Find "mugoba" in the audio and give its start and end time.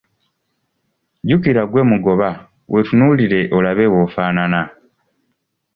1.89-2.29